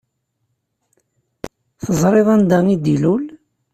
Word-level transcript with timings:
Teẓṛiḍ 1.83 2.27
anda 2.35 2.59
i 2.73 2.77
d-ilul? 2.83 3.23